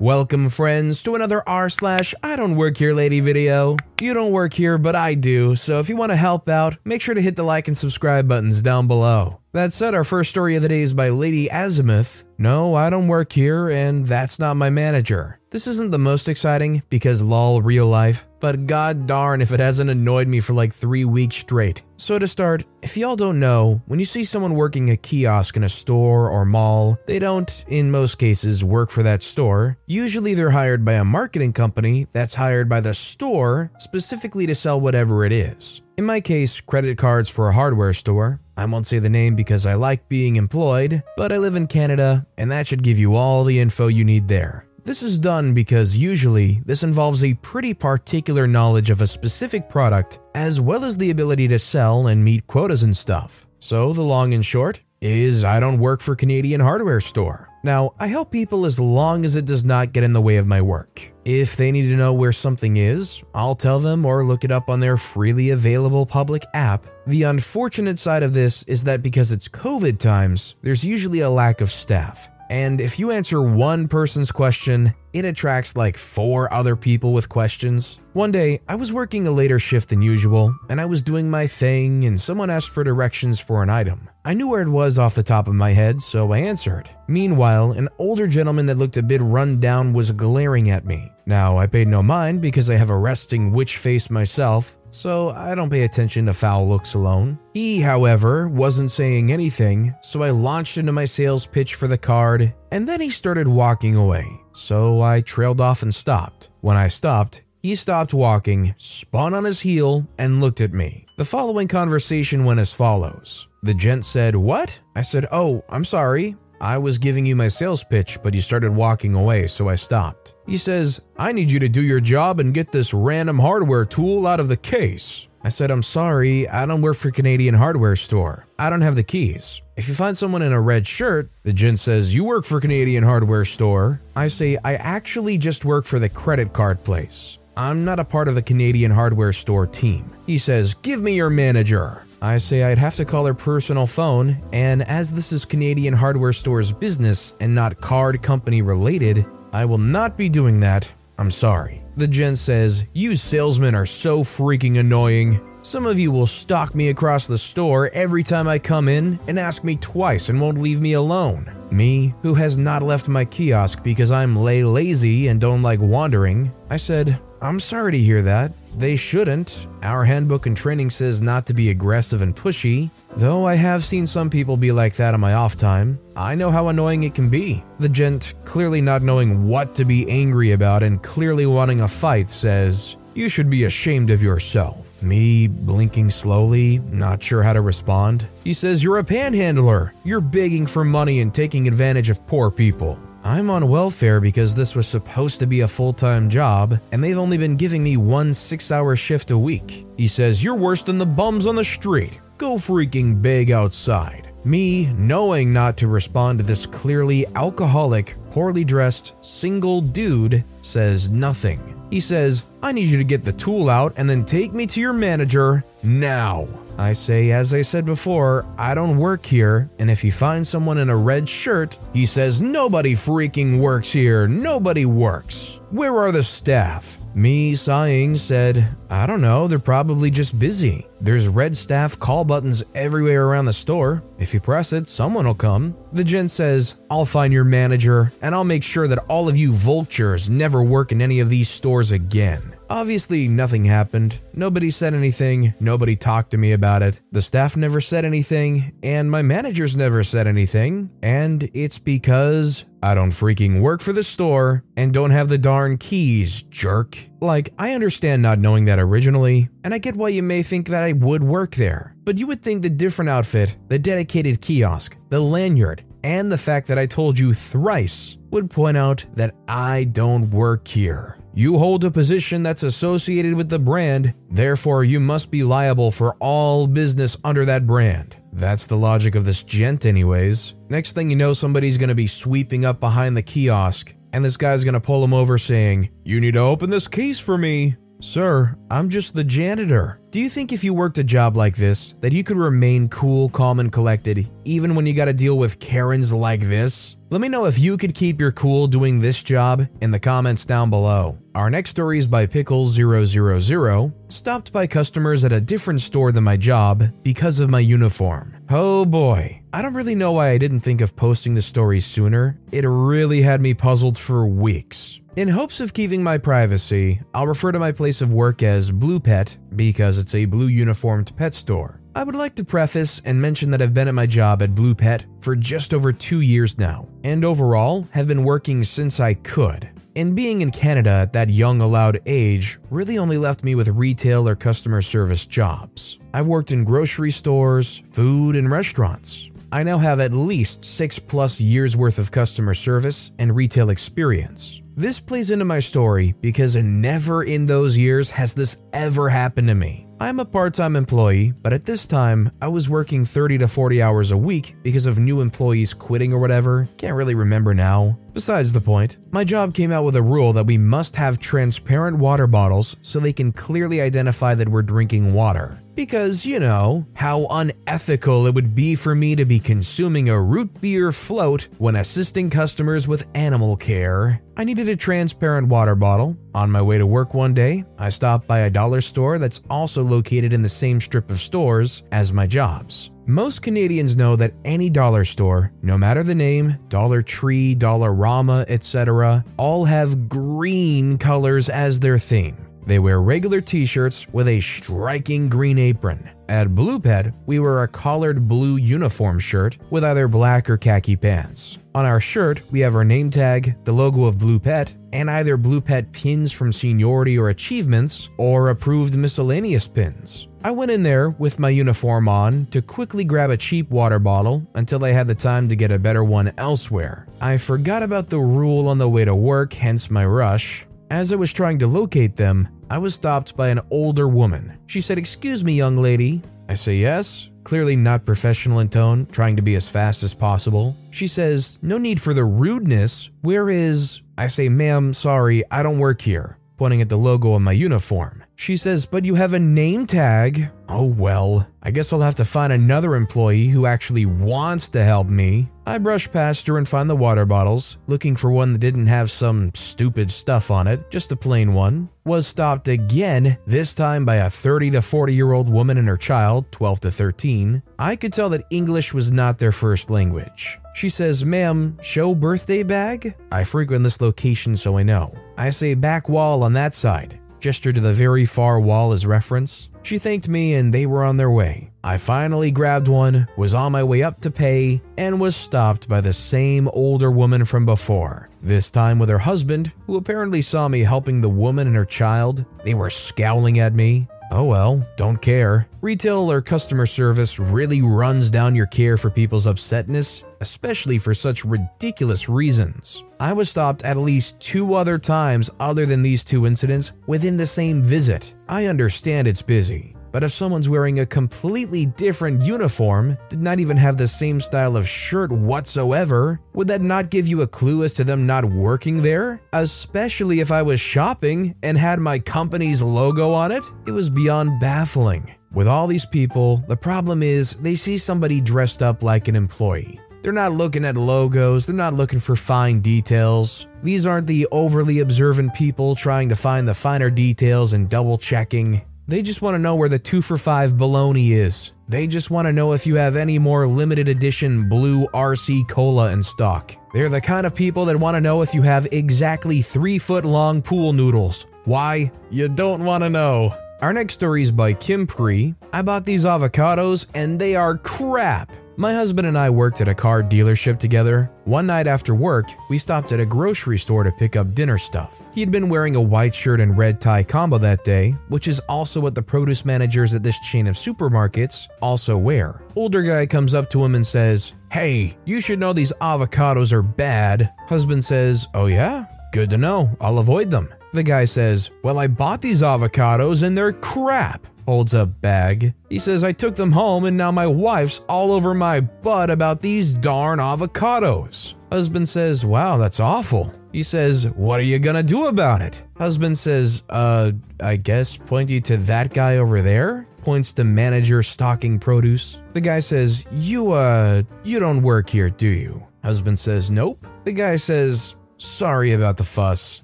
Welcome, 0.00 0.48
friends, 0.48 1.02
to 1.02 1.14
another 1.14 1.46
r 1.46 1.68
slash 1.68 2.14
I 2.22 2.34
don't 2.34 2.56
work 2.56 2.78
here 2.78 2.94
lady 2.94 3.20
video. 3.20 3.76
You 4.00 4.14
don't 4.14 4.32
work 4.32 4.54
here, 4.54 4.78
but 4.78 4.96
I 4.96 5.12
do, 5.12 5.56
so 5.56 5.78
if 5.78 5.90
you 5.90 5.96
want 5.96 6.08
to 6.08 6.16
help 6.16 6.48
out, 6.48 6.78
make 6.86 7.02
sure 7.02 7.14
to 7.14 7.20
hit 7.20 7.36
the 7.36 7.42
like 7.42 7.68
and 7.68 7.76
subscribe 7.76 8.26
buttons 8.26 8.62
down 8.62 8.88
below. 8.88 9.40
That 9.52 9.74
said, 9.74 9.92
our 9.92 10.04
first 10.04 10.30
story 10.30 10.56
of 10.56 10.62
the 10.62 10.70
day 10.70 10.80
is 10.80 10.94
by 10.94 11.10
Lady 11.10 11.48
Azimuth. 11.48 12.24
No, 12.38 12.74
I 12.74 12.88
don't 12.88 13.08
work 13.08 13.30
here, 13.30 13.68
and 13.68 14.06
that's 14.06 14.38
not 14.38 14.56
my 14.56 14.70
manager. 14.70 15.38
This 15.50 15.66
isn't 15.66 15.90
the 15.90 15.98
most 15.98 16.30
exciting 16.30 16.82
because 16.88 17.20
lol 17.20 17.60
real 17.60 17.86
life, 17.86 18.26
but 18.40 18.66
god 18.66 19.06
darn 19.06 19.40
if 19.40 19.52
it 19.52 19.60
hasn't 19.60 19.90
annoyed 19.90 20.26
me 20.26 20.40
for 20.40 20.54
like 20.54 20.74
three 20.74 21.04
weeks 21.04 21.36
straight. 21.36 21.82
So 21.96 22.18
to 22.18 22.26
start, 22.26 22.64
if 22.80 22.96
y'all 22.96 23.14
don't 23.14 23.38
know, 23.38 23.82
when 23.86 24.00
you 24.00 24.06
see 24.06 24.24
someone 24.24 24.54
working 24.54 24.88
a 24.88 24.96
kiosk 24.96 25.56
in 25.56 25.64
a 25.64 25.68
store 25.68 26.30
or 26.30 26.46
mall, 26.46 26.98
they 27.06 27.18
don't, 27.18 27.64
in 27.68 27.90
most 27.90 28.18
cases, 28.18 28.64
work 28.64 28.90
for 28.90 29.02
that 29.02 29.22
store. 29.22 29.76
Usually 29.86 30.32
they're 30.32 30.50
hired 30.50 30.82
by 30.82 30.94
a 30.94 31.04
marketing 31.04 31.52
company 31.52 32.06
that's 32.12 32.34
hired 32.34 32.70
by 32.70 32.80
the 32.80 32.94
store 32.94 33.70
specifically 33.78 34.46
to 34.46 34.54
sell 34.54 34.80
whatever 34.80 35.26
it 35.26 35.32
is. 35.32 35.82
In 35.98 36.06
my 36.06 36.22
case, 36.22 36.62
credit 36.62 36.96
cards 36.96 37.28
for 37.28 37.50
a 37.50 37.52
hardware 37.52 37.92
store. 37.92 38.40
I 38.56 38.64
won't 38.64 38.86
say 38.86 38.98
the 38.98 39.10
name 39.10 39.36
because 39.36 39.66
I 39.66 39.74
like 39.74 40.08
being 40.08 40.36
employed, 40.36 41.02
but 41.18 41.32
I 41.32 41.36
live 41.36 41.56
in 41.56 41.66
Canada, 41.66 42.26
and 42.38 42.50
that 42.50 42.66
should 42.66 42.82
give 42.82 42.98
you 42.98 43.14
all 43.14 43.44
the 43.44 43.60
info 43.60 43.88
you 43.88 44.04
need 44.06 44.26
there. 44.26 44.66
This 44.82 45.02
is 45.02 45.18
done 45.18 45.52
because 45.52 45.94
usually 45.94 46.62
this 46.64 46.82
involves 46.82 47.22
a 47.22 47.34
pretty 47.34 47.74
particular 47.74 48.46
knowledge 48.46 48.88
of 48.88 49.02
a 49.02 49.06
specific 49.06 49.68
product, 49.68 50.20
as 50.34 50.60
well 50.60 50.84
as 50.84 50.96
the 50.96 51.10
ability 51.10 51.48
to 51.48 51.58
sell 51.58 52.06
and 52.06 52.24
meet 52.24 52.46
quotas 52.46 52.82
and 52.82 52.96
stuff. 52.96 53.46
So, 53.58 53.92
the 53.92 54.02
long 54.02 54.32
and 54.32 54.44
short 54.44 54.80
is 55.02 55.44
I 55.44 55.60
don't 55.60 55.78
work 55.78 56.00
for 56.00 56.16
Canadian 56.16 56.60
Hardware 56.60 57.00
Store. 57.00 57.48
Now, 57.62 57.92
I 57.98 58.06
help 58.06 58.30
people 58.30 58.64
as 58.64 58.80
long 58.80 59.26
as 59.26 59.36
it 59.36 59.44
does 59.44 59.64
not 59.64 59.92
get 59.92 60.02
in 60.02 60.14
the 60.14 60.20
way 60.20 60.38
of 60.38 60.46
my 60.46 60.62
work. 60.62 61.12
If 61.26 61.56
they 61.56 61.70
need 61.70 61.90
to 61.90 61.96
know 61.96 62.14
where 62.14 62.32
something 62.32 62.78
is, 62.78 63.22
I'll 63.34 63.54
tell 63.54 63.80
them 63.80 64.06
or 64.06 64.24
look 64.24 64.44
it 64.44 64.50
up 64.50 64.70
on 64.70 64.80
their 64.80 64.96
freely 64.96 65.50
available 65.50 66.06
public 66.06 66.46
app. 66.54 66.86
The 67.06 67.24
unfortunate 67.24 67.98
side 67.98 68.22
of 68.22 68.32
this 68.32 68.62
is 68.62 68.84
that 68.84 69.02
because 69.02 69.30
it's 69.30 69.48
COVID 69.48 69.98
times, 69.98 70.56
there's 70.62 70.84
usually 70.84 71.20
a 71.20 71.28
lack 71.28 71.60
of 71.60 71.70
staff. 71.70 72.30
And 72.50 72.80
if 72.80 72.98
you 72.98 73.12
answer 73.12 73.40
one 73.40 73.86
person's 73.86 74.32
question, 74.32 74.92
it 75.12 75.24
attracts 75.24 75.76
like 75.76 75.96
four 75.96 76.52
other 76.52 76.74
people 76.74 77.12
with 77.12 77.28
questions. 77.28 78.00
One 78.12 78.32
day, 78.32 78.60
I 78.68 78.74
was 78.74 78.92
working 78.92 79.28
a 79.28 79.30
later 79.30 79.60
shift 79.60 79.90
than 79.90 80.02
usual, 80.02 80.56
and 80.68 80.80
I 80.80 80.86
was 80.86 81.00
doing 81.00 81.30
my 81.30 81.46
thing, 81.46 82.04
and 82.04 82.20
someone 82.20 82.50
asked 82.50 82.70
for 82.70 82.82
directions 82.82 83.38
for 83.38 83.62
an 83.62 83.70
item. 83.70 84.10
I 84.24 84.34
knew 84.34 84.48
where 84.48 84.62
it 84.62 84.68
was 84.68 84.98
off 84.98 85.14
the 85.14 85.22
top 85.22 85.46
of 85.46 85.54
my 85.54 85.70
head, 85.70 86.00
so 86.00 86.32
I 86.32 86.38
answered. 86.38 86.90
Meanwhile, 87.06 87.72
an 87.72 87.88
older 87.98 88.26
gentleman 88.26 88.66
that 88.66 88.78
looked 88.78 88.96
a 88.96 89.02
bit 89.02 89.20
run 89.20 89.60
down 89.60 89.92
was 89.92 90.10
glaring 90.10 90.70
at 90.70 90.84
me. 90.84 91.12
Now, 91.26 91.56
I 91.56 91.68
paid 91.68 91.86
no 91.86 92.02
mind 92.02 92.42
because 92.42 92.68
I 92.68 92.74
have 92.74 92.90
a 92.90 92.98
resting 92.98 93.52
witch 93.52 93.76
face 93.76 94.10
myself, 94.10 94.76
so 94.90 95.30
I 95.30 95.54
don't 95.54 95.70
pay 95.70 95.84
attention 95.84 96.26
to 96.26 96.34
foul 96.34 96.68
looks 96.68 96.94
alone. 96.94 97.38
He, 97.54 97.80
however, 97.80 98.48
wasn't 98.48 98.92
saying 98.92 99.32
anything, 99.32 99.94
so 100.02 100.22
I 100.22 100.30
launched 100.30 100.76
into 100.76 100.92
my 100.92 101.04
sales 101.04 101.46
pitch 101.46 101.74
for 101.74 101.88
the 101.88 101.98
card, 101.98 102.54
and 102.72 102.86
then 102.86 103.00
he 103.00 103.10
started 103.10 103.48
walking 103.48 103.96
away. 103.96 104.26
So 104.52 105.00
I 105.00 105.20
trailed 105.20 105.60
off 105.60 105.82
and 105.82 105.94
stopped. 105.94 106.50
When 106.60 106.76
I 106.76 106.88
stopped, 106.88 107.42
he 107.62 107.74
stopped 107.74 108.14
walking, 108.14 108.74
spun 108.78 109.34
on 109.34 109.44
his 109.44 109.60
heel, 109.60 110.06
and 110.18 110.40
looked 110.40 110.60
at 110.60 110.72
me. 110.72 111.06
The 111.18 111.24
following 111.24 111.68
conversation 111.68 112.44
went 112.44 112.60
as 112.60 112.72
follows 112.72 113.48
The 113.62 113.74
gent 113.74 114.04
said, 114.04 114.34
What? 114.34 114.80
I 114.96 115.02
said, 115.02 115.26
Oh, 115.30 115.62
I'm 115.68 115.84
sorry. 115.84 116.36
I 116.60 116.76
was 116.76 116.98
giving 116.98 117.24
you 117.24 117.34
my 117.34 117.48
sales 117.48 117.82
pitch, 117.82 118.18
but 118.22 118.34
you 118.34 118.42
started 118.42 118.72
walking 118.72 119.14
away, 119.14 119.46
so 119.46 119.68
I 119.68 119.76
stopped. 119.76 120.34
He 120.46 120.58
says, 120.58 121.00
I 121.16 121.32
need 121.32 121.50
you 121.50 121.58
to 121.60 121.68
do 121.68 121.80
your 121.80 122.00
job 122.00 122.38
and 122.38 122.52
get 122.52 122.70
this 122.70 122.92
random 122.92 123.38
hardware 123.38 123.86
tool 123.86 124.26
out 124.26 124.40
of 124.40 124.48
the 124.48 124.56
case. 124.58 125.26
I 125.42 125.48
said, 125.48 125.70
I'm 125.70 125.82
sorry, 125.82 126.46
I 126.46 126.66
don't 126.66 126.82
work 126.82 126.98
for 126.98 127.10
Canadian 127.10 127.54
Hardware 127.54 127.96
Store. 127.96 128.46
I 128.58 128.68
don't 128.68 128.82
have 128.82 128.96
the 128.96 129.02
keys. 129.02 129.62
If 129.76 129.88
you 129.88 129.94
find 129.94 130.14
someone 130.14 130.42
in 130.42 130.52
a 130.52 130.60
red 130.60 130.86
shirt, 130.86 131.30
the 131.44 131.54
gent 131.54 131.80
says, 131.80 132.14
You 132.14 132.24
work 132.24 132.44
for 132.44 132.60
Canadian 132.60 133.04
Hardware 133.04 133.46
Store. 133.46 134.02
I 134.14 134.28
say, 134.28 134.58
I 134.62 134.74
actually 134.74 135.38
just 135.38 135.64
work 135.64 135.86
for 135.86 135.98
the 135.98 136.10
credit 136.10 136.52
card 136.52 136.84
place. 136.84 137.38
I'm 137.56 137.86
not 137.86 137.98
a 137.98 138.04
part 138.04 138.28
of 138.28 138.34
the 138.34 138.42
Canadian 138.42 138.90
Hardware 138.90 139.32
Store 139.32 139.66
team. 139.66 140.10
He 140.26 140.36
says, 140.36 140.74
Give 140.74 141.00
me 141.00 141.14
your 141.14 141.30
manager. 141.30 142.02
I 142.22 142.36
say 142.36 142.64
I'd 142.64 142.78
have 142.78 142.96
to 142.96 143.06
call 143.06 143.24
her 143.24 143.34
personal 143.34 143.86
phone, 143.86 144.42
and 144.52 144.82
as 144.82 145.12
this 145.12 145.32
is 145.32 145.46
Canadian 145.46 145.94
Hardware 145.94 146.34
Store's 146.34 146.70
business 146.70 147.32
and 147.40 147.54
not 147.54 147.80
card 147.80 148.22
company 148.22 148.60
related, 148.60 149.24
I 149.52 149.64
will 149.64 149.78
not 149.78 150.18
be 150.18 150.28
doing 150.28 150.60
that. 150.60 150.92
I'm 151.16 151.30
sorry. 151.30 151.82
The 151.96 152.06
gent 152.06 152.38
says, 152.38 152.84
You 152.92 153.16
salesmen 153.16 153.74
are 153.74 153.86
so 153.86 154.22
freaking 154.22 154.78
annoying. 154.78 155.40
Some 155.62 155.86
of 155.86 155.98
you 155.98 156.12
will 156.12 156.26
stalk 156.26 156.74
me 156.74 156.90
across 156.90 157.26
the 157.26 157.38
store 157.38 157.90
every 157.92 158.22
time 158.22 158.48
I 158.48 158.58
come 158.58 158.88
in 158.88 159.18
and 159.26 159.38
ask 159.38 159.64
me 159.64 159.76
twice 159.76 160.28
and 160.28 160.40
won't 160.40 160.60
leave 160.60 160.80
me 160.80 160.94
alone. 160.94 161.50
Me, 161.70 162.14
who 162.22 162.34
has 162.34 162.58
not 162.58 162.82
left 162.82 163.08
my 163.08 163.24
kiosk 163.24 163.82
because 163.82 164.10
I'm 164.10 164.36
lay 164.36 164.64
lazy 164.64 165.28
and 165.28 165.40
don't 165.40 165.62
like 165.62 165.80
wandering, 165.80 166.52
I 166.68 166.76
said, 166.76 167.20
I'm 167.40 167.60
sorry 167.60 167.92
to 167.92 167.98
hear 167.98 168.22
that. 168.22 168.52
They 168.76 168.96
shouldn't. 168.96 169.66
Our 169.82 170.04
handbook 170.04 170.46
and 170.46 170.56
training 170.56 170.90
says 170.90 171.20
not 171.20 171.46
to 171.46 171.54
be 171.54 171.70
aggressive 171.70 172.22
and 172.22 172.34
pushy, 172.34 172.90
though 173.16 173.46
I 173.46 173.54
have 173.54 173.84
seen 173.84 174.06
some 174.06 174.30
people 174.30 174.56
be 174.56 174.72
like 174.72 174.96
that 174.96 175.14
on 175.14 175.20
my 175.20 175.34
off 175.34 175.56
time. 175.56 175.98
I 176.16 176.34
know 176.34 176.50
how 176.50 176.68
annoying 176.68 177.02
it 177.02 177.14
can 177.14 177.28
be. 177.28 177.64
The 177.78 177.88
gent, 177.88 178.34
clearly 178.44 178.80
not 178.80 179.02
knowing 179.02 179.46
what 179.46 179.74
to 179.76 179.84
be 179.84 180.08
angry 180.10 180.52
about 180.52 180.82
and 180.82 181.02
clearly 181.02 181.46
wanting 181.46 181.80
a 181.80 181.88
fight, 181.88 182.30
says, 182.30 182.96
You 183.14 183.28
should 183.28 183.50
be 183.50 183.64
ashamed 183.64 184.10
of 184.10 184.22
yourself. 184.22 185.02
Me 185.02 185.46
blinking 185.46 186.10
slowly, 186.10 186.78
not 186.90 187.22
sure 187.22 187.42
how 187.42 187.54
to 187.54 187.62
respond. 187.62 188.26
He 188.44 188.52
says, 188.52 188.82
You're 188.82 188.98
a 188.98 189.04
panhandler. 189.04 189.94
You're 190.04 190.20
begging 190.20 190.66
for 190.66 190.84
money 190.84 191.20
and 191.20 191.34
taking 191.34 191.66
advantage 191.66 192.10
of 192.10 192.26
poor 192.26 192.50
people. 192.50 192.98
I'm 193.22 193.50
on 193.50 193.68
welfare 193.68 194.18
because 194.18 194.54
this 194.54 194.74
was 194.74 194.88
supposed 194.88 195.40
to 195.40 195.46
be 195.46 195.60
a 195.60 195.68
full 195.68 195.92
time 195.92 196.30
job, 196.30 196.80
and 196.90 197.04
they've 197.04 197.18
only 197.18 197.36
been 197.36 197.56
giving 197.56 197.82
me 197.82 197.96
one 197.98 198.32
six 198.32 198.70
hour 198.70 198.96
shift 198.96 199.30
a 199.30 199.38
week. 199.38 199.86
He 199.98 200.08
says, 200.08 200.42
You're 200.42 200.54
worse 200.54 200.82
than 200.82 200.96
the 200.96 201.06
bums 201.06 201.46
on 201.46 201.54
the 201.54 201.64
street. 201.64 202.18
Go 202.38 202.56
freaking 202.56 203.20
beg 203.20 203.50
outside. 203.50 204.32
Me, 204.44 204.86
knowing 204.94 205.52
not 205.52 205.76
to 205.76 205.86
respond 205.86 206.38
to 206.38 206.44
this 206.44 206.64
clearly 206.64 207.26
alcoholic, 207.36 208.16
poorly 208.30 208.64
dressed, 208.64 209.14
single 209.22 209.82
dude, 209.82 210.42
says 210.62 211.10
nothing. 211.10 211.69
He 211.90 212.00
says, 212.00 212.44
I 212.62 212.72
need 212.72 212.88
you 212.88 212.98
to 212.98 213.04
get 213.04 213.24
the 213.24 213.32
tool 213.32 213.68
out 213.68 213.94
and 213.96 214.08
then 214.08 214.24
take 214.24 214.52
me 214.52 214.66
to 214.68 214.80
your 214.80 214.92
manager 214.92 215.64
now. 215.82 216.46
I 216.78 216.92
say, 216.92 217.32
as 217.32 217.52
I 217.52 217.62
said 217.62 217.84
before, 217.84 218.46
I 218.56 218.74
don't 218.74 218.96
work 218.96 219.26
here, 219.26 219.68
and 219.78 219.90
if 219.90 220.00
he 220.00 220.10
finds 220.10 220.48
someone 220.48 220.78
in 220.78 220.88
a 220.88 220.96
red 220.96 221.28
shirt, 221.28 221.78
he 221.92 222.06
says, 222.06 222.40
Nobody 222.40 222.94
freaking 222.94 223.60
works 223.60 223.92
here, 223.92 224.26
nobody 224.28 224.86
works. 224.86 225.60
Where 225.70 225.98
are 225.98 226.12
the 226.12 226.22
staff? 226.22 226.99
Me, 227.14 227.56
sighing, 227.56 228.16
said, 228.16 228.76
I 228.88 229.04
don't 229.04 229.20
know, 229.20 229.48
they're 229.48 229.58
probably 229.58 230.10
just 230.10 230.38
busy. 230.38 230.86
There's 231.00 231.26
red 231.26 231.56
staff 231.56 231.98
call 231.98 232.24
buttons 232.24 232.62
everywhere 232.74 233.26
around 233.26 233.46
the 233.46 233.52
store. 233.52 234.02
If 234.18 234.32
you 234.32 234.40
press 234.40 234.72
it, 234.72 234.88
someone 234.88 235.26
will 235.26 235.34
come. 235.34 235.76
The 235.92 236.04
gent 236.04 236.30
says, 236.30 236.76
I'll 236.88 237.04
find 237.04 237.32
your 237.32 237.44
manager, 237.44 238.12
and 238.22 238.34
I'll 238.34 238.44
make 238.44 238.62
sure 238.62 238.86
that 238.86 239.04
all 239.08 239.28
of 239.28 239.36
you 239.36 239.52
vultures 239.52 240.30
never 240.30 240.62
work 240.62 240.92
in 240.92 241.02
any 241.02 241.18
of 241.18 241.30
these 241.30 241.48
stores 241.48 241.90
again. 241.90 242.54
Obviously, 242.70 243.26
nothing 243.26 243.64
happened. 243.64 244.20
Nobody 244.32 244.70
said 244.70 244.94
anything. 244.94 245.54
Nobody 245.58 245.96
talked 245.96 246.30
to 246.30 246.38
me 246.38 246.52
about 246.52 246.84
it. 246.84 247.00
The 247.10 247.20
staff 247.20 247.56
never 247.56 247.80
said 247.80 248.04
anything, 248.04 248.72
and 248.84 249.10
my 249.10 249.22
managers 249.22 249.76
never 249.76 250.04
said 250.04 250.28
anything. 250.28 250.88
And 251.02 251.50
it's 251.52 251.80
because 251.80 252.64
I 252.80 252.94
don't 252.94 253.10
freaking 253.10 253.60
work 253.60 253.82
for 253.82 253.92
the 253.92 254.04
store 254.04 254.62
and 254.76 254.94
don't 254.94 255.10
have 255.10 255.28
the 255.28 255.36
darn 255.36 255.78
keys, 255.78 256.44
jerk. 256.44 256.96
Like, 257.20 257.52
I 257.58 257.72
understand 257.72 258.22
not 258.22 258.38
knowing 258.38 258.66
that 258.66 258.78
originally, 258.78 259.48
and 259.64 259.74
I 259.74 259.78
get 259.78 259.96
why 259.96 260.10
you 260.10 260.22
may 260.22 260.44
think 260.44 260.68
that 260.68 260.84
I 260.84 260.92
would 260.92 261.24
work 261.24 261.56
there. 261.56 261.96
But 262.04 262.18
you 262.18 262.28
would 262.28 262.40
think 262.40 262.62
the 262.62 262.70
different 262.70 263.08
outfit, 263.08 263.56
the 263.66 263.80
dedicated 263.80 264.40
kiosk, 264.40 264.96
the 265.08 265.18
lanyard, 265.18 265.82
and 266.04 266.30
the 266.30 266.38
fact 266.38 266.68
that 266.68 266.78
I 266.78 266.86
told 266.86 267.18
you 267.18 267.34
thrice 267.34 268.16
would 268.30 268.48
point 268.48 268.76
out 268.76 269.04
that 269.14 269.34
I 269.48 269.84
don't 269.84 270.30
work 270.30 270.68
here. 270.68 271.19
You 271.32 271.58
hold 271.58 271.84
a 271.84 271.90
position 271.90 272.42
that's 272.42 272.64
associated 272.64 273.34
with 273.34 273.48
the 273.48 273.58
brand, 273.58 274.14
therefore, 274.30 274.82
you 274.82 274.98
must 274.98 275.30
be 275.30 275.44
liable 275.44 275.92
for 275.92 276.16
all 276.18 276.66
business 276.66 277.16
under 277.22 277.44
that 277.44 277.68
brand. 277.68 278.16
That's 278.32 278.66
the 278.66 278.76
logic 278.76 279.14
of 279.14 279.24
this 279.24 279.44
gent, 279.44 279.86
anyways. 279.86 280.54
Next 280.68 280.92
thing 280.92 281.08
you 281.08 281.16
know, 281.16 281.32
somebody's 281.32 281.78
gonna 281.78 281.94
be 281.94 282.08
sweeping 282.08 282.64
up 282.64 282.80
behind 282.80 283.16
the 283.16 283.22
kiosk, 283.22 283.94
and 284.12 284.24
this 284.24 284.36
guy's 284.36 284.64
gonna 284.64 284.80
pull 284.80 285.04
him 285.04 285.14
over 285.14 285.38
saying, 285.38 285.90
You 286.04 286.20
need 286.20 286.34
to 286.34 286.40
open 286.40 286.68
this 286.68 286.88
case 286.88 287.20
for 287.20 287.38
me. 287.38 287.76
Sir, 288.00 288.56
I'm 288.70 288.88
just 288.88 289.14
the 289.14 289.22
janitor. 289.22 290.00
Do 290.10 290.20
you 290.20 290.30
think 290.30 290.52
if 290.52 290.64
you 290.64 290.72
worked 290.74 290.98
a 290.98 291.04
job 291.04 291.36
like 291.36 291.54
this, 291.54 291.94
that 292.00 292.12
you 292.12 292.24
could 292.24 292.38
remain 292.38 292.88
cool, 292.88 293.28
calm, 293.28 293.60
and 293.60 293.70
collected 293.70 294.28
even 294.44 294.74
when 294.74 294.86
you 294.86 294.94
gotta 294.94 295.12
deal 295.12 295.38
with 295.38 295.60
Karens 295.60 296.12
like 296.12 296.40
this? 296.40 296.96
Let 297.12 297.20
me 297.20 297.28
know 297.28 297.46
if 297.46 297.58
you 297.58 297.76
could 297.76 297.96
keep 297.96 298.20
your 298.20 298.30
cool 298.30 298.68
doing 298.68 299.00
this 299.00 299.20
job 299.20 299.66
in 299.80 299.90
the 299.90 299.98
comments 299.98 300.44
down 300.44 300.70
below. 300.70 301.18
Our 301.34 301.50
next 301.50 301.70
story 301.70 301.98
is 301.98 302.06
by 302.06 302.28
Pickles000, 302.28 303.92
stopped 304.08 304.52
by 304.52 304.68
customers 304.68 305.24
at 305.24 305.32
a 305.32 305.40
different 305.40 305.80
store 305.80 306.12
than 306.12 306.22
my 306.22 306.36
job 306.36 306.84
because 307.02 307.40
of 307.40 307.50
my 307.50 307.58
uniform. 307.58 308.36
Oh 308.48 308.84
boy, 308.84 309.42
I 309.52 309.60
don't 309.60 309.74
really 309.74 309.96
know 309.96 310.12
why 310.12 310.28
I 310.28 310.38
didn't 310.38 310.60
think 310.60 310.80
of 310.80 310.94
posting 310.94 311.34
the 311.34 311.42
story 311.42 311.80
sooner. 311.80 312.38
It 312.52 312.64
really 312.64 313.22
had 313.22 313.40
me 313.40 313.54
puzzled 313.54 313.98
for 313.98 314.24
weeks. 314.24 315.00
In 315.16 315.26
hopes 315.26 315.58
of 315.58 315.74
keeping 315.74 316.04
my 316.04 316.16
privacy, 316.16 317.00
I'll 317.12 317.26
refer 317.26 317.50
to 317.50 317.58
my 317.58 317.72
place 317.72 318.00
of 318.00 318.12
work 318.12 318.44
as 318.44 318.70
Blue 318.70 319.00
Pet 319.00 319.36
because 319.56 319.98
it's 319.98 320.14
a 320.14 320.26
blue 320.26 320.46
uniformed 320.46 321.16
pet 321.16 321.34
store. 321.34 321.79
I 321.92 322.04
would 322.04 322.14
like 322.14 322.36
to 322.36 322.44
preface 322.44 323.02
and 323.04 323.20
mention 323.20 323.50
that 323.50 323.60
I've 323.60 323.74
been 323.74 323.88
at 323.88 323.94
my 323.94 324.06
job 324.06 324.42
at 324.42 324.54
Blue 324.54 324.76
Pet 324.76 325.06
for 325.20 325.34
just 325.34 325.74
over 325.74 325.92
two 325.92 326.20
years 326.20 326.56
now, 326.56 326.88
and 327.02 327.24
overall 327.24 327.88
have 327.90 328.06
been 328.06 328.22
working 328.22 328.62
since 328.62 329.00
I 329.00 329.14
could. 329.14 329.68
And 329.96 330.14
being 330.14 330.40
in 330.40 330.52
Canada 330.52 330.90
at 330.90 331.12
that 331.14 331.30
young 331.30 331.60
allowed 331.60 332.00
age 332.06 332.60
really 332.70 332.96
only 332.96 333.18
left 333.18 333.42
me 333.42 333.56
with 333.56 333.66
retail 333.66 334.28
or 334.28 334.36
customer 334.36 334.82
service 334.82 335.26
jobs. 335.26 335.98
I've 336.14 336.28
worked 336.28 336.52
in 336.52 336.62
grocery 336.62 337.10
stores, 337.10 337.82
food, 337.90 338.36
and 338.36 338.48
restaurants. 338.48 339.28
I 339.50 339.64
now 339.64 339.78
have 339.78 339.98
at 339.98 340.12
least 340.12 340.64
six 340.64 340.96
plus 340.96 341.40
years 341.40 341.76
worth 341.76 341.98
of 341.98 342.12
customer 342.12 342.54
service 342.54 343.10
and 343.18 343.34
retail 343.34 343.68
experience. 343.68 344.62
This 344.76 345.00
plays 345.00 345.32
into 345.32 345.44
my 345.44 345.58
story 345.58 346.14
because 346.20 346.54
never 346.54 347.24
in 347.24 347.46
those 347.46 347.76
years 347.76 348.10
has 348.10 348.32
this 348.32 348.58
ever 348.72 349.08
happened 349.08 349.48
to 349.48 349.56
me. 349.56 349.89
I'm 350.02 350.18
a 350.18 350.24
part 350.24 350.54
time 350.54 350.76
employee, 350.76 351.34
but 351.42 351.52
at 351.52 351.66
this 351.66 351.86
time, 351.86 352.30
I 352.40 352.48
was 352.48 352.70
working 352.70 353.04
30 353.04 353.36
to 353.36 353.48
40 353.48 353.82
hours 353.82 354.12
a 354.12 354.16
week 354.16 354.56
because 354.62 354.86
of 354.86 354.98
new 354.98 355.20
employees 355.20 355.74
quitting 355.74 356.14
or 356.14 356.18
whatever. 356.18 356.70
Can't 356.78 356.94
really 356.94 357.14
remember 357.14 357.52
now. 357.52 357.98
Besides 358.14 358.54
the 358.54 358.62
point, 358.62 358.96
my 359.10 359.24
job 359.24 359.52
came 359.52 359.70
out 359.70 359.84
with 359.84 359.96
a 359.96 360.02
rule 360.02 360.32
that 360.32 360.46
we 360.46 360.56
must 360.56 360.96
have 360.96 361.18
transparent 361.18 361.98
water 361.98 362.26
bottles 362.26 362.76
so 362.80 362.98
they 362.98 363.12
can 363.12 363.30
clearly 363.30 363.82
identify 363.82 364.34
that 364.34 364.48
we're 364.48 364.62
drinking 364.62 365.12
water. 365.12 365.60
Because, 365.80 366.26
you 366.26 366.40
know, 366.40 366.86
how 366.92 367.26
unethical 367.30 368.26
it 368.26 368.34
would 368.34 368.54
be 368.54 368.74
for 368.74 368.94
me 368.94 369.16
to 369.16 369.24
be 369.24 369.40
consuming 369.40 370.10
a 370.10 370.20
root 370.20 370.60
beer 370.60 370.92
float 370.92 371.48
when 371.56 371.74
assisting 371.74 372.28
customers 372.28 372.86
with 372.86 373.08
animal 373.14 373.56
care. 373.56 374.20
I 374.36 374.44
needed 374.44 374.68
a 374.68 374.76
transparent 374.76 375.48
water 375.48 375.74
bottle. 375.74 376.18
On 376.34 376.50
my 376.50 376.60
way 376.60 376.76
to 376.76 376.86
work 376.86 377.14
one 377.14 377.32
day, 377.32 377.64
I 377.78 377.88
stopped 377.88 378.26
by 378.26 378.40
a 378.40 378.50
dollar 378.50 378.82
store 378.82 379.18
that's 379.18 379.40
also 379.48 379.82
located 379.82 380.34
in 380.34 380.42
the 380.42 380.50
same 380.50 380.80
strip 380.80 381.10
of 381.10 381.18
stores 381.18 381.82
as 381.92 382.12
my 382.12 382.26
jobs. 382.26 382.90
Most 383.06 383.40
Canadians 383.40 383.96
know 383.96 384.16
that 384.16 384.34
any 384.44 384.68
dollar 384.68 385.06
store, 385.06 385.50
no 385.62 385.78
matter 385.78 386.02
the 386.02 386.14
name, 386.14 386.58
Dollar 386.68 387.00
Tree, 387.00 387.56
Dollarama, 387.56 388.44
etc., 388.48 389.24
all 389.38 389.64
have 389.64 390.10
green 390.10 390.98
colors 390.98 391.48
as 391.48 391.80
their 391.80 391.98
theme. 391.98 392.49
They 392.66 392.78
wear 392.78 393.00
regular 393.00 393.40
t 393.40 393.66
shirts 393.66 394.06
with 394.12 394.28
a 394.28 394.40
striking 394.40 395.28
green 395.28 395.58
apron. 395.58 396.10
At 396.28 396.54
Blue 396.54 396.78
Pet, 396.78 397.12
we 397.26 397.40
wear 397.40 397.64
a 397.64 397.68
collared 397.68 398.28
blue 398.28 398.56
uniform 398.56 399.18
shirt 399.18 399.58
with 399.70 399.82
either 399.82 400.06
black 400.06 400.48
or 400.48 400.56
khaki 400.56 400.94
pants. 400.94 401.58
On 401.74 401.84
our 401.84 402.00
shirt, 402.00 402.42
we 402.52 402.60
have 402.60 402.76
our 402.76 402.84
name 402.84 403.10
tag, 403.10 403.56
the 403.64 403.72
logo 403.72 404.04
of 404.04 404.18
Blue 404.18 404.38
Pet, 404.38 404.72
and 404.92 405.10
either 405.10 405.36
Blue 405.36 405.60
Pet 405.60 405.90
pins 405.90 406.30
from 406.30 406.52
seniority 406.52 407.18
or 407.18 407.30
achievements, 407.30 408.10
or 408.16 408.50
approved 408.50 408.96
miscellaneous 408.96 409.66
pins. 409.66 410.28
I 410.44 410.52
went 410.52 410.70
in 410.70 410.84
there 410.84 411.10
with 411.10 411.40
my 411.40 411.48
uniform 411.48 412.08
on 412.08 412.46
to 412.46 412.62
quickly 412.62 413.04
grab 413.04 413.30
a 413.30 413.36
cheap 413.36 413.68
water 413.68 413.98
bottle 413.98 414.46
until 414.54 414.84
I 414.84 414.92
had 414.92 415.08
the 415.08 415.14
time 415.16 415.48
to 415.48 415.56
get 415.56 415.72
a 415.72 415.78
better 415.78 416.04
one 416.04 416.32
elsewhere. 416.38 417.08
I 417.20 417.38
forgot 417.38 417.82
about 417.82 418.08
the 418.08 418.20
rule 418.20 418.68
on 418.68 418.78
the 418.78 418.88
way 418.88 419.04
to 419.04 419.14
work, 419.14 419.52
hence 419.52 419.90
my 419.90 420.06
rush. 420.06 420.64
As 420.90 421.12
I 421.12 421.16
was 421.16 421.32
trying 421.32 421.60
to 421.60 421.68
locate 421.68 422.16
them, 422.16 422.48
I 422.68 422.76
was 422.76 422.94
stopped 422.94 423.36
by 423.36 423.50
an 423.50 423.60
older 423.70 424.08
woman. 424.08 424.58
She 424.66 424.80
said, 424.80 424.98
Excuse 424.98 425.44
me, 425.44 425.52
young 425.52 425.76
lady. 425.76 426.20
I 426.48 426.54
say, 426.54 426.74
Yes, 426.78 427.30
clearly 427.44 427.76
not 427.76 428.04
professional 428.04 428.58
in 428.58 428.68
tone, 428.68 429.06
trying 429.12 429.36
to 429.36 429.42
be 429.42 429.54
as 429.54 429.68
fast 429.68 430.02
as 430.02 430.14
possible. 430.14 430.76
She 430.90 431.06
says, 431.06 431.60
No 431.62 431.78
need 431.78 432.02
for 432.02 432.12
the 432.12 432.24
rudeness. 432.24 433.08
Where 433.20 433.48
is. 433.48 434.02
I 434.18 434.26
say, 434.26 434.48
Ma'am, 434.48 434.92
sorry, 434.92 435.44
I 435.48 435.62
don't 435.62 435.78
work 435.78 436.02
here, 436.02 436.38
pointing 436.56 436.82
at 436.82 436.88
the 436.88 436.98
logo 436.98 437.34
on 437.34 437.44
my 437.44 437.52
uniform. 437.52 438.24
She 438.40 438.56
says, 438.56 438.86
But 438.86 439.04
you 439.04 439.16
have 439.16 439.34
a 439.34 439.38
name 439.38 439.86
tag. 439.86 440.48
Oh 440.66 440.86
well, 440.86 441.46
I 441.62 441.70
guess 441.70 441.92
I'll 441.92 442.00
have 442.00 442.14
to 442.14 442.24
find 442.24 442.54
another 442.54 442.94
employee 442.94 443.48
who 443.48 443.66
actually 443.66 444.06
wants 444.06 444.66
to 444.68 444.82
help 444.82 445.08
me. 445.08 445.50
I 445.66 445.76
brush 445.76 446.10
past 446.10 446.46
her 446.46 446.56
and 446.56 446.66
find 446.66 446.88
the 446.88 446.96
water 446.96 447.26
bottles, 447.26 447.76
looking 447.86 448.16
for 448.16 448.30
one 448.30 448.54
that 448.54 448.60
didn't 448.60 448.86
have 448.86 449.10
some 449.10 449.52
stupid 449.54 450.10
stuff 450.10 450.50
on 450.50 450.68
it, 450.68 450.90
just 450.90 451.12
a 451.12 451.16
plain 451.16 451.52
one. 451.52 451.90
Was 452.06 452.26
stopped 452.26 452.68
again, 452.68 453.36
this 453.46 453.74
time 453.74 454.06
by 454.06 454.16
a 454.16 454.30
30 454.30 454.70
to 454.70 454.80
40 454.80 455.14
year 455.14 455.32
old 455.32 455.50
woman 455.50 455.76
and 455.76 455.86
her 455.86 455.98
child, 455.98 456.50
12 456.50 456.80
to 456.80 456.90
13. 456.90 457.62
I 457.78 457.94
could 457.94 458.14
tell 458.14 458.30
that 458.30 458.46
English 458.48 458.94
was 458.94 459.12
not 459.12 459.38
their 459.38 459.52
first 459.52 459.90
language. 459.90 460.58
She 460.74 460.88
says, 460.88 461.26
Ma'am, 461.26 461.76
show 461.82 462.14
birthday 462.14 462.62
bag? 462.62 463.16
I 463.30 463.44
frequent 463.44 463.84
this 463.84 464.00
location 464.00 464.56
so 464.56 464.78
I 464.78 464.82
know. 464.82 465.14
I 465.36 465.50
say 465.50 465.74
back 465.74 466.08
wall 466.08 466.42
on 466.42 466.54
that 466.54 466.74
side 466.74 467.19
gesture 467.40 467.72
to 467.72 467.80
the 467.80 467.92
very 467.92 468.26
far 468.26 468.60
wall 468.60 468.92
as 468.92 469.06
reference. 469.06 469.68
She 469.82 469.98
thanked 469.98 470.28
me 470.28 470.54
and 470.54 470.72
they 470.72 470.86
were 470.86 471.04
on 471.04 471.16
their 471.16 471.30
way. 471.30 471.70
I 471.82 471.96
finally 471.96 472.50
grabbed 472.50 472.88
one, 472.88 473.26
was 473.36 473.54
on 473.54 473.72
my 473.72 473.82
way 473.82 474.02
up 474.02 474.20
to 474.20 474.30
pay, 474.30 474.82
and 474.98 475.18
was 475.18 475.34
stopped 475.34 475.88
by 475.88 476.02
the 476.02 476.12
same 476.12 476.68
older 476.68 477.10
woman 477.10 477.46
from 477.46 477.64
before. 477.64 478.28
This 478.42 478.70
time 478.70 478.98
with 478.98 479.08
her 479.08 479.18
husband, 479.18 479.72
who 479.86 479.96
apparently 479.96 480.42
saw 480.42 480.68
me 480.68 480.80
helping 480.80 481.20
the 481.20 481.28
woman 481.28 481.66
and 481.66 481.76
her 481.76 481.86
child. 481.86 482.44
They 482.64 482.74
were 482.74 482.90
scowling 482.90 483.58
at 483.58 483.74
me. 483.74 484.08
Oh 484.30 484.44
well, 484.44 484.86
don't 484.96 485.20
care. 485.20 485.66
Retail 485.80 486.30
or 486.30 486.40
customer 486.40 486.86
service 486.86 487.40
really 487.40 487.82
runs 487.82 488.30
down 488.30 488.54
your 488.54 488.66
care 488.66 488.96
for 488.96 489.10
people's 489.10 489.46
upsetness, 489.46 490.22
especially 490.40 490.98
for 490.98 491.14
such 491.14 491.44
ridiculous 491.44 492.28
reasons. 492.28 493.02
I 493.18 493.32
was 493.32 493.50
stopped 493.50 493.84
at 493.84 493.96
least 493.96 494.40
two 494.40 494.74
other 494.74 494.98
times 494.98 495.50
other 495.60 495.86
than 495.86 496.02
these 496.02 496.24
two 496.24 496.46
incidents 496.46 496.92
within 497.06 497.36
the 497.36 497.46
same 497.46 497.82
visit. 497.82 498.34
I 498.48 498.66
understand 498.66 499.28
it's 499.28 499.42
busy, 499.42 499.94
but 500.12 500.24
if 500.24 500.32
someone's 500.32 500.68
wearing 500.68 501.00
a 501.00 501.06
completely 501.06 501.86
different 501.86 502.42
uniform, 502.42 503.16
did 503.28 503.40
not 503.40 503.60
even 503.60 503.76
have 503.76 503.96
the 503.96 504.08
same 504.08 504.40
style 504.40 504.76
of 504.76 504.88
shirt 504.88 505.30
whatsoever, 505.30 506.40
would 506.54 506.68
that 506.68 506.82
not 506.82 507.10
give 507.10 507.28
you 507.28 507.42
a 507.42 507.46
clue 507.46 507.84
as 507.84 507.92
to 507.94 508.04
them 508.04 508.26
not 508.26 508.44
working 508.44 509.02
there? 509.02 509.40
Especially 509.52 510.40
if 510.40 510.50
I 510.50 510.62
was 510.62 510.80
shopping 510.80 511.54
and 511.62 511.78
had 511.78 512.00
my 512.00 512.18
company's 512.18 512.82
logo 512.82 513.32
on 513.32 513.52
it? 513.52 513.64
It 513.86 513.92
was 513.92 514.10
beyond 514.10 514.60
baffling. 514.60 515.34
With 515.52 515.66
all 515.66 515.86
these 515.86 516.06
people, 516.06 516.58
the 516.68 516.76
problem 516.76 517.22
is 517.22 517.54
they 517.54 517.74
see 517.74 517.98
somebody 517.98 518.40
dressed 518.40 518.82
up 518.82 519.02
like 519.02 519.26
an 519.26 519.34
employee. 519.34 520.00
They're 520.22 520.32
not 520.32 520.52
looking 520.52 520.84
at 520.84 520.96
logos, 520.96 521.66
they're 521.66 521.74
not 521.74 521.94
looking 521.94 522.20
for 522.20 522.36
fine 522.36 522.80
details. 522.80 523.66
These 523.82 524.06
aren't 524.06 524.26
the 524.26 524.46
overly 524.52 525.00
observant 525.00 525.54
people 525.54 525.94
trying 525.94 526.28
to 526.28 526.36
find 526.36 526.68
the 526.68 526.74
finer 526.74 527.08
details 527.08 527.72
and 527.72 527.88
double 527.88 528.18
checking. 528.18 528.82
They 529.08 529.22
just 529.22 529.42
want 529.42 529.54
to 529.54 529.58
know 529.58 529.74
where 529.74 529.88
the 529.88 529.98
2 529.98 530.22
for 530.22 530.38
5 530.38 530.74
baloney 530.74 531.30
is. 531.30 531.72
They 531.88 532.06
just 532.06 532.30
want 532.30 532.46
to 532.46 532.52
know 532.52 532.74
if 532.74 532.86
you 532.86 532.94
have 532.96 533.16
any 533.16 533.38
more 533.38 533.66
limited 533.66 534.08
edition 534.08 534.68
blue 534.68 535.08
RC 535.08 535.68
Cola 535.68 536.12
in 536.12 536.22
stock. 536.22 536.76
They're 536.92 537.08
the 537.08 537.20
kind 537.20 537.46
of 537.46 537.54
people 537.54 537.86
that 537.86 537.98
want 537.98 538.14
to 538.14 538.20
know 538.20 538.42
if 538.42 538.54
you 538.54 538.62
have 538.62 538.86
exactly 538.92 539.62
3 539.62 539.98
foot 539.98 540.24
long 540.24 540.62
pool 540.62 540.92
noodles. 540.92 541.46
Why? 541.64 542.12
You 542.30 542.48
don't 542.48 542.84
want 542.84 543.02
to 543.02 543.10
know. 543.10 543.54
Our 543.80 543.94
next 543.94 544.14
story 544.14 544.42
is 544.42 544.50
by 544.50 544.74
Kim 544.74 545.06
Pre. 545.06 545.54
I 545.72 545.80
bought 545.82 546.04
these 546.04 546.24
avocados 546.24 547.06
and 547.14 547.40
they 547.40 547.56
are 547.56 547.78
crap. 547.78 548.52
My 548.80 548.94
husband 548.94 549.28
and 549.28 549.36
I 549.36 549.50
worked 549.50 549.82
at 549.82 549.88
a 549.88 549.94
car 549.94 550.22
dealership 550.22 550.78
together. 550.78 551.30
One 551.44 551.66
night 551.66 551.86
after 551.86 552.14
work, 552.14 552.46
we 552.70 552.78
stopped 552.78 553.12
at 553.12 553.20
a 553.20 553.26
grocery 553.26 553.78
store 553.78 554.04
to 554.04 554.10
pick 554.10 554.36
up 554.36 554.54
dinner 554.54 554.78
stuff. 554.78 555.22
He 555.34 555.40
had 555.40 555.50
been 555.50 555.68
wearing 555.68 555.96
a 555.96 556.00
white 556.00 556.34
shirt 556.34 556.60
and 556.60 556.78
red 556.78 556.98
tie 556.98 557.22
combo 557.22 557.58
that 557.58 557.84
day, 557.84 558.12
which 558.28 558.48
is 558.48 558.58
also 558.70 558.98
what 558.98 559.14
the 559.14 559.20
produce 559.22 559.66
managers 559.66 560.14
at 560.14 560.22
this 560.22 560.38
chain 560.38 560.66
of 560.66 560.76
supermarkets 560.76 561.68
also 561.82 562.16
wear. 562.16 562.62
Older 562.74 563.02
guy 563.02 563.26
comes 563.26 563.52
up 563.52 563.68
to 563.68 563.84
him 563.84 563.94
and 563.94 564.06
says, 564.06 564.54
Hey, 564.72 565.18
you 565.26 565.42
should 565.42 565.58
know 565.58 565.74
these 565.74 565.92
avocados 566.00 566.72
are 566.72 566.80
bad. 566.80 567.52
Husband 567.68 568.02
says, 568.02 568.48
Oh, 568.54 568.64
yeah? 568.64 569.04
Good 569.34 569.50
to 569.50 569.58
know. 569.58 569.94
I'll 570.00 570.20
avoid 570.20 570.50
them. 570.50 570.72
The 570.94 571.02
guy 571.02 571.26
says, 571.26 571.70
Well, 571.84 571.98
I 571.98 572.06
bought 572.06 572.40
these 572.40 572.62
avocados 572.62 573.42
and 573.42 573.58
they're 573.58 573.74
crap. 573.74 574.46
Holds 574.70 574.94
up 574.94 575.20
bag. 575.20 575.74
He 575.88 575.98
says, 575.98 576.22
I 576.22 576.30
took 576.30 576.54
them 576.54 576.70
home 576.70 577.04
and 577.04 577.16
now 577.16 577.32
my 577.32 577.44
wife's 577.48 578.02
all 578.08 578.30
over 578.30 578.54
my 578.54 578.78
butt 578.78 579.28
about 579.28 579.60
these 579.60 579.96
darn 579.96 580.38
avocados. 580.38 581.54
Husband 581.72 582.08
says, 582.08 582.44
Wow, 582.44 582.76
that's 582.76 583.00
awful. 583.00 583.52
He 583.72 583.82
says, 583.82 584.28
What 584.28 584.60
are 584.60 584.62
you 584.62 584.78
gonna 584.78 585.02
do 585.02 585.26
about 585.26 585.60
it? 585.60 585.82
Husband 585.98 586.38
says, 586.38 586.84
Uh, 586.88 587.32
I 587.58 587.74
guess 587.74 588.16
point 588.16 588.48
you 588.48 588.60
to 588.60 588.76
that 588.76 589.12
guy 589.12 589.38
over 589.38 589.60
there? 589.60 590.06
Points 590.22 590.52
to 590.52 590.62
manager 590.62 591.24
stocking 591.24 591.80
produce. 591.80 592.40
The 592.52 592.60
guy 592.60 592.78
says, 592.78 593.24
You, 593.32 593.72
uh, 593.72 594.22
you 594.44 594.60
don't 594.60 594.82
work 594.82 595.10
here, 595.10 595.30
do 595.30 595.48
you? 595.48 595.84
Husband 596.04 596.38
says, 596.38 596.70
Nope. 596.70 597.04
The 597.24 597.32
guy 597.32 597.56
says, 597.56 598.14
Sorry 598.40 598.94
about 598.94 599.18
the 599.18 599.24
fuss. 599.24 599.82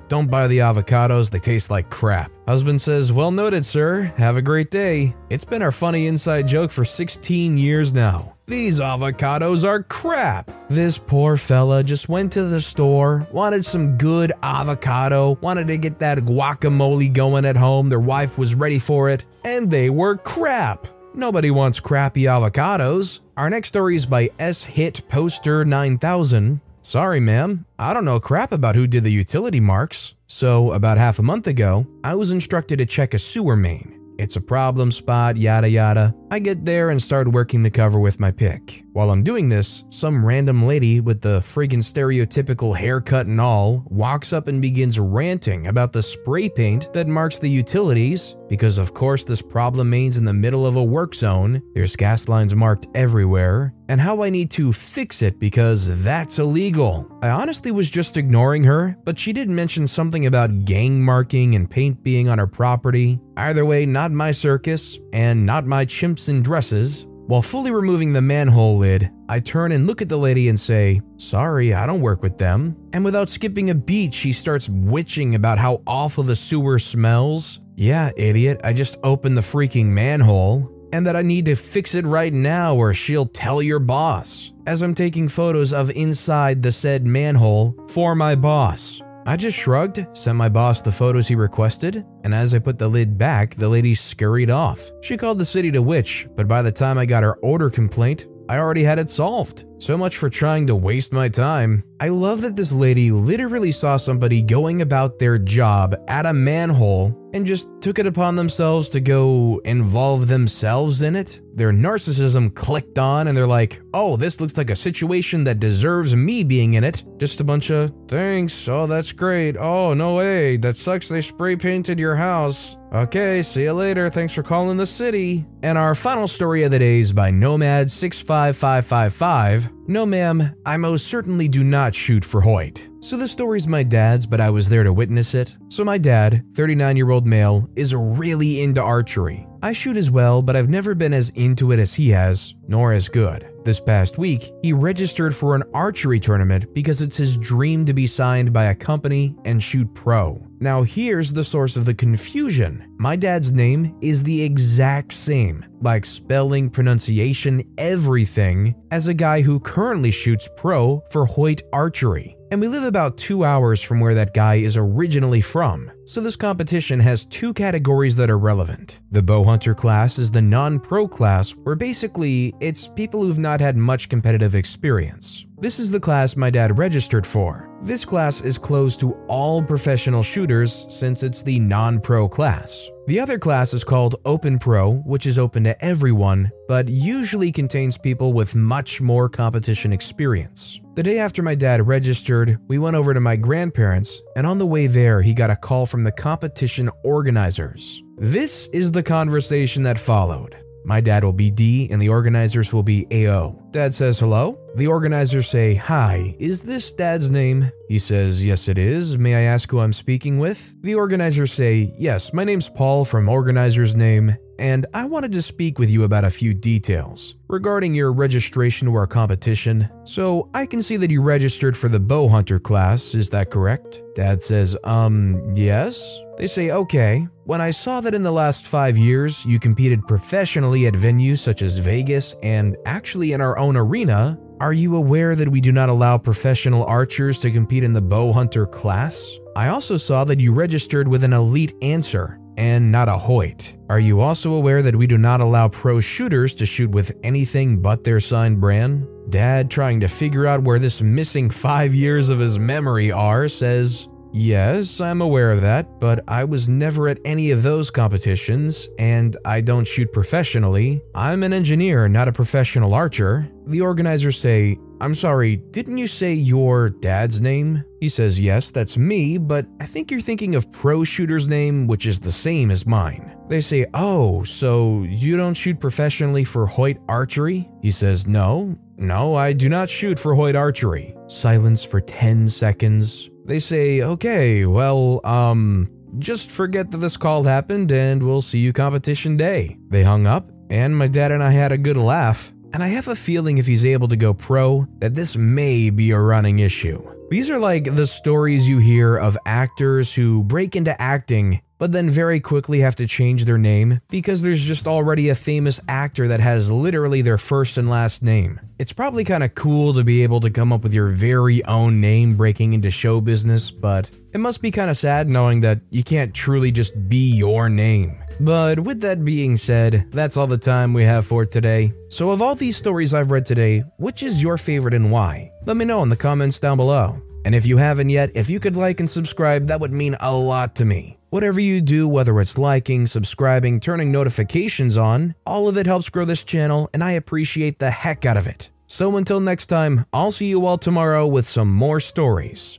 Don't 0.08 0.30
buy 0.30 0.46
the 0.46 0.60
avocados, 0.60 1.30
they 1.30 1.38
taste 1.38 1.68
like 1.68 1.90
crap. 1.90 2.32
Husband 2.48 2.80
says, 2.80 3.12
Well 3.12 3.30
noted, 3.30 3.66
sir. 3.66 4.04
Have 4.16 4.38
a 4.38 4.42
great 4.42 4.70
day. 4.70 5.14
It's 5.28 5.44
been 5.44 5.60
our 5.60 5.70
funny 5.70 6.06
inside 6.06 6.48
joke 6.48 6.70
for 6.70 6.82
16 6.82 7.58
years 7.58 7.92
now. 7.92 8.34
These 8.46 8.80
avocados 8.80 9.62
are 9.62 9.82
crap. 9.82 10.50
This 10.70 10.96
poor 10.96 11.36
fella 11.36 11.84
just 11.84 12.08
went 12.08 12.32
to 12.32 12.44
the 12.44 12.62
store, 12.62 13.28
wanted 13.30 13.62
some 13.62 13.98
good 13.98 14.32
avocado, 14.42 15.36
wanted 15.42 15.66
to 15.66 15.76
get 15.76 15.98
that 15.98 16.18
guacamole 16.18 17.12
going 17.12 17.44
at 17.44 17.56
home. 17.56 17.90
Their 17.90 18.00
wife 18.00 18.38
was 18.38 18.54
ready 18.54 18.78
for 18.78 19.10
it, 19.10 19.26
and 19.44 19.70
they 19.70 19.90
were 19.90 20.16
crap. 20.16 20.88
Nobody 21.12 21.50
wants 21.50 21.78
crappy 21.78 22.22
avocados. 22.22 23.20
Our 23.36 23.50
next 23.50 23.68
story 23.68 23.96
is 23.96 24.06
by 24.06 24.30
S 24.38 24.64
Hit 24.64 25.06
Poster 25.08 25.62
9000. 25.62 26.62
Sorry, 26.86 27.18
ma'am, 27.18 27.66
I 27.80 27.92
don't 27.92 28.04
know 28.04 28.20
crap 28.20 28.52
about 28.52 28.76
who 28.76 28.86
did 28.86 29.02
the 29.02 29.10
utility 29.10 29.58
marks. 29.58 30.14
So, 30.28 30.70
about 30.70 30.98
half 30.98 31.18
a 31.18 31.22
month 31.22 31.48
ago, 31.48 31.84
I 32.04 32.14
was 32.14 32.30
instructed 32.30 32.78
to 32.78 32.86
check 32.86 33.12
a 33.12 33.18
sewer 33.18 33.56
main. 33.56 34.14
It's 34.20 34.36
a 34.36 34.40
problem 34.40 34.92
spot, 34.92 35.36
yada 35.36 35.68
yada. 35.68 36.14
I 36.28 36.40
get 36.40 36.64
there 36.64 36.90
and 36.90 37.00
start 37.00 37.28
working 37.28 37.62
the 37.62 37.70
cover 37.70 38.00
with 38.00 38.18
my 38.18 38.32
pick. 38.32 38.82
While 38.92 39.10
I'm 39.10 39.22
doing 39.22 39.48
this, 39.48 39.84
some 39.90 40.24
random 40.24 40.66
lady 40.66 41.00
with 41.00 41.20
the 41.20 41.38
friggin' 41.38 41.78
stereotypical 41.78 42.76
haircut 42.76 43.26
and 43.26 43.40
all 43.40 43.84
walks 43.90 44.32
up 44.32 44.48
and 44.48 44.60
begins 44.60 44.98
ranting 44.98 45.68
about 45.68 45.92
the 45.92 46.02
spray 46.02 46.48
paint 46.48 46.92
that 46.94 47.06
marks 47.06 47.38
the 47.38 47.48
utilities, 47.48 48.34
because 48.48 48.78
of 48.78 48.94
course 48.94 49.22
this 49.22 49.42
problem 49.42 49.88
means 49.90 50.16
in 50.16 50.24
the 50.24 50.32
middle 50.32 50.66
of 50.66 50.76
a 50.76 50.82
work 50.82 51.14
zone, 51.14 51.62
there's 51.74 51.94
gas 51.94 52.26
lines 52.26 52.54
marked 52.54 52.88
everywhere, 52.94 53.74
and 53.88 54.00
how 54.00 54.22
I 54.22 54.30
need 54.30 54.50
to 54.52 54.72
fix 54.72 55.22
it 55.22 55.38
because 55.38 56.02
that's 56.02 56.38
illegal. 56.38 57.06
I 57.22 57.28
honestly 57.28 57.70
was 57.70 57.90
just 57.90 58.16
ignoring 58.16 58.64
her, 58.64 58.96
but 59.04 59.18
she 59.18 59.32
did 59.32 59.48
mention 59.48 59.86
something 59.86 60.26
about 60.26 60.64
gang 60.64 61.04
marking 61.04 61.54
and 61.54 61.70
paint 61.70 62.02
being 62.02 62.28
on 62.28 62.38
her 62.38 62.46
property. 62.46 63.20
Either 63.36 63.64
way, 63.64 63.84
not 63.84 64.10
my 64.10 64.30
circus, 64.30 64.98
and 65.12 65.44
not 65.44 65.66
my 65.66 65.84
chimps 66.16 66.28
in 66.28 66.42
dresses. 66.42 67.06
While 67.26 67.42
fully 67.42 67.72
removing 67.72 68.12
the 68.12 68.22
manhole 68.22 68.78
lid, 68.78 69.10
I 69.28 69.40
turn 69.40 69.72
and 69.72 69.86
look 69.86 70.00
at 70.00 70.08
the 70.08 70.16
lady 70.16 70.48
and 70.48 70.58
say, 70.58 71.00
Sorry, 71.16 71.74
I 71.74 71.84
don't 71.84 72.00
work 72.00 72.22
with 72.22 72.38
them. 72.38 72.76
And 72.92 73.04
without 73.04 73.28
skipping 73.28 73.70
a 73.70 73.74
beat, 73.74 74.14
she 74.14 74.32
starts 74.32 74.68
witching 74.68 75.34
about 75.34 75.58
how 75.58 75.82
awful 75.86 76.22
the 76.22 76.36
sewer 76.36 76.78
smells. 76.78 77.60
Yeah, 77.74 78.12
idiot, 78.16 78.60
I 78.62 78.72
just 78.72 78.96
opened 79.02 79.36
the 79.36 79.42
freaking 79.42 79.86
manhole. 79.86 80.72
And 80.92 81.04
that 81.08 81.16
I 81.16 81.22
need 81.22 81.46
to 81.46 81.56
fix 81.56 81.96
it 81.96 82.06
right 82.06 82.32
now 82.32 82.76
or 82.76 82.94
she'll 82.94 83.26
tell 83.26 83.60
your 83.60 83.80
boss. 83.80 84.52
As 84.66 84.82
I'm 84.82 84.94
taking 84.94 85.28
photos 85.28 85.72
of 85.72 85.90
inside 85.90 86.62
the 86.62 86.70
said 86.70 87.04
manhole 87.06 87.76
for 87.88 88.14
my 88.14 88.36
boss. 88.36 89.02
I 89.28 89.36
just 89.36 89.58
shrugged, 89.58 90.06
sent 90.16 90.38
my 90.38 90.48
boss 90.48 90.80
the 90.80 90.92
photos 90.92 91.26
he 91.26 91.34
requested, 91.34 92.06
and 92.22 92.32
as 92.32 92.54
I 92.54 92.60
put 92.60 92.78
the 92.78 92.86
lid 92.86 93.18
back, 93.18 93.56
the 93.56 93.68
lady 93.68 93.92
scurried 93.92 94.50
off. 94.50 94.92
She 95.02 95.16
called 95.16 95.38
the 95.38 95.44
city 95.44 95.72
to 95.72 95.82
witch, 95.82 96.28
but 96.36 96.46
by 96.46 96.62
the 96.62 96.70
time 96.70 96.96
I 96.96 97.06
got 97.06 97.24
her 97.24 97.36
odor 97.42 97.68
complaint, 97.68 98.26
I 98.48 98.58
already 98.58 98.84
had 98.84 98.98
it 98.98 99.10
solved. 99.10 99.64
So 99.78 99.98
much 99.98 100.16
for 100.16 100.30
trying 100.30 100.66
to 100.68 100.74
waste 100.74 101.12
my 101.12 101.28
time. 101.28 101.84
I 102.00 102.08
love 102.08 102.40
that 102.42 102.56
this 102.56 102.72
lady 102.72 103.10
literally 103.10 103.72
saw 103.72 103.96
somebody 103.96 104.40
going 104.40 104.82
about 104.82 105.18
their 105.18 105.38
job 105.38 105.96
at 106.08 106.26
a 106.26 106.32
manhole 106.32 107.30
and 107.34 107.46
just 107.46 107.68
took 107.82 107.98
it 107.98 108.06
upon 108.06 108.36
themselves 108.36 108.88
to 108.90 109.00
go 109.00 109.60
involve 109.64 110.28
themselves 110.28 111.02
in 111.02 111.14
it. 111.16 111.40
Their 111.54 111.72
narcissism 111.72 112.54
clicked 112.54 112.98
on 112.98 113.28
and 113.28 113.36
they're 113.36 113.46
like, 113.46 113.82
oh, 113.92 114.16
this 114.16 114.40
looks 114.40 114.56
like 114.56 114.70
a 114.70 114.76
situation 114.76 115.44
that 115.44 115.60
deserves 115.60 116.14
me 116.14 116.44
being 116.44 116.74
in 116.74 116.84
it. 116.84 117.04
Just 117.18 117.40
a 117.40 117.44
bunch 117.44 117.70
of 117.70 117.92
thanks. 118.08 118.68
Oh, 118.68 118.86
that's 118.86 119.12
great. 119.12 119.56
Oh, 119.56 119.92
no 119.92 120.14
way. 120.14 120.56
That 120.56 120.78
sucks 120.78 121.08
they 121.08 121.20
spray 121.20 121.56
painted 121.56 121.98
your 121.98 122.16
house. 122.16 122.76
Okay, 122.96 123.42
see 123.42 123.64
you 123.64 123.74
later. 123.74 124.08
Thanks 124.08 124.32
for 124.32 124.42
calling 124.42 124.78
the 124.78 124.86
city. 124.86 125.44
And 125.62 125.76
our 125.76 125.94
final 125.94 126.26
story 126.26 126.62
of 126.62 126.70
the 126.70 126.78
day 126.78 127.00
is 127.00 127.12
by 127.12 127.30
Nomad65555. 127.30 129.70
No, 129.86 130.06
ma'am, 130.06 130.54
I 130.64 130.78
most 130.78 131.08
certainly 131.08 131.46
do 131.46 131.62
not 131.62 131.94
shoot 131.94 132.24
for 132.24 132.40
Hoyt. 132.40 132.88
So 133.00 133.18
the 133.18 133.28
story's 133.28 133.68
my 133.68 133.82
dad's, 133.82 134.24
but 134.24 134.40
I 134.40 134.48
was 134.48 134.70
there 134.70 134.82
to 134.82 134.94
witness 134.94 135.34
it. 135.34 135.54
So 135.68 135.84
my 135.84 135.98
dad, 135.98 136.42
39 136.54 136.96
year 136.96 137.10
old 137.10 137.26
male, 137.26 137.68
is 137.76 137.94
really 137.94 138.62
into 138.62 138.80
archery. 138.80 139.46
I 139.62 139.74
shoot 139.74 139.98
as 139.98 140.10
well, 140.10 140.40
but 140.40 140.56
I've 140.56 140.70
never 140.70 140.94
been 140.94 141.12
as 141.12 141.28
into 141.30 141.72
it 141.72 141.78
as 141.78 141.92
he 141.92 142.08
has, 142.10 142.54
nor 142.66 142.94
as 142.94 143.10
good. 143.10 143.46
This 143.62 143.78
past 143.78 144.16
week, 144.16 144.50
he 144.62 144.72
registered 144.72 145.36
for 145.36 145.54
an 145.54 145.64
archery 145.74 146.18
tournament 146.18 146.72
because 146.72 147.02
it's 147.02 147.18
his 147.18 147.36
dream 147.36 147.84
to 147.84 147.92
be 147.92 148.06
signed 148.06 148.54
by 148.54 148.64
a 148.64 148.74
company 148.74 149.36
and 149.44 149.62
shoot 149.62 149.92
pro. 149.92 150.45
Now, 150.58 150.82
here's 150.82 151.32
the 151.32 151.44
source 151.44 151.76
of 151.76 151.84
the 151.84 151.94
confusion. 151.94 152.94
My 152.98 153.16
dad's 153.16 153.52
name 153.52 153.96
is 154.00 154.22
the 154.22 154.42
exact 154.42 155.12
same, 155.12 155.64
like 155.80 156.04
spelling, 156.04 156.70
pronunciation, 156.70 157.62
everything, 157.78 158.74
as 158.90 159.06
a 159.06 159.14
guy 159.14 159.42
who 159.42 159.60
currently 159.60 160.10
shoots 160.10 160.48
pro 160.56 161.02
for 161.10 161.26
Hoyt 161.26 161.62
Archery 161.72 162.36
and 162.50 162.60
we 162.60 162.68
live 162.68 162.84
about 162.84 163.16
two 163.16 163.44
hours 163.44 163.82
from 163.82 163.98
where 163.98 164.14
that 164.14 164.32
guy 164.32 164.56
is 164.56 164.76
originally 164.76 165.40
from. 165.40 165.90
So 166.04 166.20
this 166.20 166.36
competition 166.36 167.00
has 167.00 167.24
two 167.24 167.52
categories 167.52 168.14
that 168.16 168.30
are 168.30 168.38
relevant. 168.38 169.00
The 169.10 169.22
bow 169.22 169.42
hunter 169.42 169.74
class 169.74 170.18
is 170.18 170.30
the 170.30 170.42
non-pro 170.42 171.08
class 171.08 171.50
where 171.50 171.74
basically 171.74 172.54
it's 172.60 172.86
people 172.88 173.22
who've 173.22 173.38
not 173.38 173.60
had 173.60 173.76
much 173.76 174.08
competitive 174.08 174.54
experience. 174.54 175.44
This 175.58 175.80
is 175.80 175.90
the 175.90 176.00
class 176.00 176.36
my 176.36 176.50
dad 176.50 176.78
registered 176.78 177.26
for. 177.26 177.65
This 177.82 178.04
class 178.04 178.40
is 178.40 178.58
closed 178.58 179.00
to 179.00 179.12
all 179.28 179.62
professional 179.62 180.22
shooters 180.22 180.86
since 180.88 181.22
it's 181.22 181.42
the 181.42 181.60
non-pro 181.60 182.28
class. 182.28 182.90
The 183.06 183.20
other 183.20 183.38
class 183.38 183.74
is 183.74 183.84
called 183.84 184.16
Open 184.24 184.58
Pro, 184.58 184.94
which 185.04 185.26
is 185.26 185.38
open 185.38 185.64
to 185.64 185.84
everyone, 185.84 186.50
but 186.66 186.88
usually 186.88 187.52
contains 187.52 187.96
people 187.96 188.32
with 188.32 188.54
much 188.54 189.00
more 189.00 189.28
competition 189.28 189.92
experience. 189.92 190.80
The 190.94 191.02
day 191.02 191.18
after 191.18 191.42
my 191.42 191.54
dad 191.54 191.86
registered, 191.86 192.58
we 192.66 192.78
went 192.78 192.96
over 192.96 193.14
to 193.14 193.20
my 193.20 193.36
grandparents, 193.36 194.20
and 194.34 194.46
on 194.46 194.58
the 194.58 194.66
way 194.66 194.86
there, 194.86 195.22
he 195.22 195.34
got 195.34 195.50
a 195.50 195.56
call 195.56 195.86
from 195.86 196.02
the 196.02 196.12
competition 196.12 196.90
organizers. 197.04 198.02
This 198.16 198.68
is 198.72 198.90
the 198.90 199.02
conversation 199.02 199.82
that 199.84 199.98
followed. 199.98 200.56
My 200.86 201.00
dad 201.00 201.24
will 201.24 201.32
be 201.32 201.50
D 201.50 201.88
and 201.90 202.00
the 202.00 202.10
organizers 202.10 202.72
will 202.72 202.84
be 202.84 203.08
AO. 203.10 203.60
Dad 203.72 203.92
says 203.92 204.20
hello. 204.20 204.56
The 204.76 204.86
organizers 204.86 205.48
say, 205.48 205.74
Hi, 205.74 206.36
is 206.38 206.62
this 206.62 206.92
dad's 206.92 207.28
name? 207.28 207.72
He 207.88 207.98
says, 207.98 208.46
Yes, 208.46 208.68
it 208.68 208.78
is. 208.78 209.18
May 209.18 209.34
I 209.34 209.40
ask 209.40 209.68
who 209.68 209.80
I'm 209.80 209.92
speaking 209.92 210.38
with? 210.38 210.80
The 210.82 210.94
organizers 210.94 211.52
say, 211.52 211.92
Yes, 211.98 212.32
my 212.32 212.44
name's 212.44 212.68
Paul 212.68 213.04
from 213.04 213.28
organizer's 213.28 213.96
name, 213.96 214.36
and 214.58 214.86
I 214.94 215.04
wanted 215.04 215.32
to 215.32 215.42
speak 215.42 215.78
with 215.78 215.90
you 215.90 216.04
about 216.04 216.24
a 216.24 216.30
few 216.30 216.54
details 216.54 217.34
regarding 217.48 217.94
your 217.94 218.12
registration 218.12 218.86
to 218.86 218.94
our 218.94 219.06
competition. 219.06 219.88
So, 220.04 220.48
I 220.54 220.66
can 220.66 220.82
see 220.82 220.96
that 220.96 221.10
you 221.10 221.22
registered 221.22 221.76
for 221.76 221.88
the 221.88 222.00
bow 222.00 222.28
hunter 222.28 222.58
class, 222.58 223.14
is 223.14 223.30
that 223.30 223.50
correct? 223.50 224.02
Dad 224.14 224.42
says, 224.42 224.76
Um, 224.84 225.54
yes. 225.54 226.20
They 226.38 226.46
say, 226.46 226.70
Okay. 226.70 227.26
When 227.44 227.60
I 227.60 227.70
saw 227.70 228.00
that 228.00 228.14
in 228.14 228.24
the 228.24 228.32
last 228.32 228.66
five 228.66 228.98
years 228.98 229.44
you 229.44 229.60
competed 229.60 230.06
professionally 230.06 230.86
at 230.86 230.94
venues 230.94 231.38
such 231.38 231.62
as 231.62 231.78
Vegas 231.78 232.34
and 232.42 232.76
actually 232.86 233.32
in 233.32 233.40
our 233.40 233.56
own 233.56 233.76
arena, 233.76 234.38
are 234.58 234.72
you 234.72 234.96
aware 234.96 235.36
that 235.36 235.48
we 235.48 235.60
do 235.60 235.70
not 235.70 235.88
allow 235.88 236.18
professional 236.18 236.84
archers 236.86 237.38
to 237.40 237.50
compete 237.50 237.84
in 237.84 237.92
the 237.92 238.02
bow 238.02 238.32
hunter 238.32 238.66
class? 238.66 239.38
I 239.54 239.68
also 239.68 239.96
saw 239.96 240.24
that 240.24 240.40
you 240.40 240.52
registered 240.52 241.06
with 241.06 241.22
an 241.24 241.32
elite 241.32 241.74
answer 241.82 242.40
and 242.56 242.90
not 242.90 243.08
a 243.08 243.18
Hoyt. 243.18 243.74
Are 243.88 244.00
you 244.00 244.20
also 244.20 244.52
aware 244.52 244.82
that 244.82 244.96
we 244.96 245.06
do 245.06 245.18
not 245.18 245.40
allow 245.40 245.68
pro 245.68 246.00
shooters 246.00 246.54
to 246.56 246.66
shoot 246.66 246.90
with 246.90 247.16
anything 247.22 247.80
but 247.80 248.04
their 248.04 248.20
signed 248.20 248.60
brand? 248.60 249.06
Dad, 249.30 249.70
trying 249.70 250.00
to 250.00 250.08
figure 250.08 250.46
out 250.46 250.62
where 250.62 250.78
this 250.78 251.00
missing 251.00 251.50
five 251.50 251.94
years 251.94 252.28
of 252.28 252.38
his 252.38 252.58
memory 252.58 253.10
are, 253.10 253.48
says, 253.48 254.08
Yes, 254.32 255.00
I'm 255.00 255.22
aware 255.22 255.50
of 255.50 255.62
that, 255.62 255.98
but 255.98 256.22
I 256.28 256.44
was 256.44 256.68
never 256.68 257.08
at 257.08 257.18
any 257.24 257.52
of 257.52 257.62
those 257.62 257.90
competitions, 257.90 258.86
and 258.98 259.34
I 259.46 259.62
don't 259.62 259.88
shoot 259.88 260.12
professionally. 260.12 261.00
I'm 261.14 261.42
an 261.42 261.54
engineer, 261.54 262.06
not 262.06 262.28
a 262.28 262.32
professional 262.32 262.92
archer. 262.92 263.50
The 263.66 263.80
organizers 263.80 264.38
say, 264.38 264.78
I'm 265.00 265.14
sorry, 265.14 265.56
didn't 265.56 265.98
you 265.98 266.06
say 266.06 266.32
your 266.32 266.88
dad's 266.88 267.40
name? 267.40 267.84
He 268.00 268.08
says, 268.08 268.40
Yes, 268.40 268.70
that's 268.70 268.96
me, 268.96 269.36
but 269.36 269.66
I 269.80 269.86
think 269.86 270.10
you're 270.10 270.20
thinking 270.20 270.54
of 270.54 270.70
Pro 270.72 271.04
Shooter's 271.04 271.48
name, 271.48 271.86
which 271.86 272.06
is 272.06 272.18
the 272.18 272.32
same 272.32 272.70
as 272.70 272.86
mine. 272.86 273.36
They 273.48 273.60
say, 273.60 273.86
Oh, 273.92 274.42
so 274.44 275.02
you 275.02 275.36
don't 275.36 275.54
shoot 275.54 275.78
professionally 275.80 276.44
for 276.44 276.66
Hoyt 276.66 276.96
Archery? 277.08 277.68
He 277.82 277.90
says, 277.90 278.26
No, 278.26 278.78
no, 278.96 279.34
I 279.34 279.52
do 279.52 279.68
not 279.68 279.90
shoot 279.90 280.18
for 280.18 280.34
Hoyt 280.34 280.56
Archery. 280.56 281.14
Silence 281.26 281.84
for 281.84 282.00
10 282.00 282.48
seconds. 282.48 283.28
They 283.44 283.58
say, 283.58 284.00
Okay, 284.00 284.64
well, 284.64 285.20
um, 285.24 285.90
just 286.18 286.50
forget 286.50 286.90
that 286.90 286.98
this 286.98 287.16
call 287.18 287.42
happened 287.42 287.92
and 287.92 288.22
we'll 288.22 288.42
see 288.42 288.60
you 288.60 288.72
competition 288.72 289.36
day. 289.36 289.76
They 289.88 290.02
hung 290.02 290.26
up, 290.26 290.50
and 290.70 290.96
my 290.96 291.08
dad 291.08 291.32
and 291.32 291.42
I 291.42 291.50
had 291.50 291.72
a 291.72 291.78
good 291.78 291.98
laugh. 291.98 292.52
And 292.72 292.82
I 292.82 292.88
have 292.88 293.08
a 293.08 293.16
feeling 293.16 293.58
if 293.58 293.66
he's 293.66 293.84
able 293.84 294.08
to 294.08 294.16
go 294.16 294.34
pro, 294.34 294.86
that 294.98 295.14
this 295.14 295.36
may 295.36 295.90
be 295.90 296.10
a 296.10 296.20
running 296.20 296.58
issue. 296.58 297.02
These 297.30 297.50
are 297.50 297.58
like 297.58 297.96
the 297.96 298.06
stories 298.06 298.68
you 298.68 298.78
hear 298.78 299.16
of 299.16 299.36
actors 299.46 300.14
who 300.14 300.44
break 300.44 300.76
into 300.76 301.00
acting, 301.00 301.60
but 301.78 301.90
then 301.90 302.08
very 302.08 302.38
quickly 302.38 302.80
have 302.80 302.94
to 302.96 303.06
change 303.06 303.44
their 303.44 303.58
name 303.58 304.00
because 304.08 304.42
there's 304.42 304.60
just 304.60 304.86
already 304.86 305.28
a 305.28 305.34
famous 305.34 305.80
actor 305.88 306.28
that 306.28 306.40
has 306.40 306.70
literally 306.70 307.22
their 307.22 307.38
first 307.38 307.78
and 307.78 307.90
last 307.90 308.22
name. 308.22 308.60
It's 308.78 308.92
probably 308.92 309.24
kind 309.24 309.42
of 309.42 309.54
cool 309.54 309.92
to 309.94 310.04
be 310.04 310.22
able 310.22 310.40
to 310.40 310.50
come 310.50 310.72
up 310.72 310.82
with 310.82 310.94
your 310.94 311.08
very 311.08 311.64
own 311.64 312.00
name 312.00 312.36
breaking 312.36 312.74
into 312.74 312.90
show 312.92 313.20
business, 313.20 313.70
but 313.72 314.08
it 314.32 314.38
must 314.38 314.62
be 314.62 314.70
kind 314.70 314.90
of 314.90 314.96
sad 314.96 315.28
knowing 315.28 315.62
that 315.62 315.80
you 315.90 316.04
can't 316.04 316.32
truly 316.32 316.70
just 316.70 317.08
be 317.08 317.32
your 317.32 317.68
name. 317.68 318.22
But 318.40 318.80
with 318.80 319.00
that 319.00 319.24
being 319.24 319.56
said, 319.56 320.06
that's 320.10 320.36
all 320.36 320.46
the 320.46 320.58
time 320.58 320.92
we 320.92 321.04
have 321.04 321.26
for 321.26 321.46
today. 321.46 321.92
So, 322.08 322.30
of 322.30 322.42
all 322.42 322.54
these 322.54 322.76
stories 322.76 323.14
I've 323.14 323.30
read 323.30 323.46
today, 323.46 323.84
which 323.98 324.22
is 324.22 324.42
your 324.42 324.58
favorite 324.58 324.94
and 324.94 325.10
why? 325.10 325.52
Let 325.64 325.76
me 325.76 325.84
know 325.84 326.02
in 326.02 326.08
the 326.08 326.16
comments 326.16 326.60
down 326.60 326.76
below. 326.76 327.20
And 327.44 327.54
if 327.54 327.64
you 327.64 327.76
haven't 327.76 328.10
yet, 328.10 328.30
if 328.34 328.50
you 328.50 328.60
could 328.60 328.76
like 328.76 329.00
and 329.00 329.08
subscribe, 329.08 329.68
that 329.68 329.80
would 329.80 329.92
mean 329.92 330.16
a 330.20 330.34
lot 330.34 330.74
to 330.76 330.84
me. 330.84 331.16
Whatever 331.30 331.60
you 331.60 331.80
do, 331.80 332.08
whether 332.08 332.40
it's 332.40 332.58
liking, 332.58 333.06
subscribing, 333.06 333.80
turning 333.80 334.10
notifications 334.10 334.96
on, 334.96 335.34
all 335.46 335.68
of 335.68 335.76
it 335.76 335.86
helps 335.86 336.08
grow 336.08 336.24
this 336.24 336.44
channel, 336.44 336.90
and 336.92 337.04
I 337.04 337.12
appreciate 337.12 337.78
the 337.78 337.90
heck 337.90 338.24
out 338.24 338.36
of 338.36 338.46
it. 338.46 338.70
So 338.86 339.16
until 339.16 339.40
next 339.40 339.66
time, 339.66 340.06
I'll 340.12 340.30
see 340.30 340.46
you 340.46 340.66
all 340.66 340.78
tomorrow 340.78 341.26
with 341.26 341.46
some 341.46 341.70
more 341.70 342.00
stories. 342.00 342.78